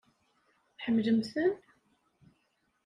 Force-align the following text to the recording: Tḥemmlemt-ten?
Tḥemmlemt-ten? 0.77 1.51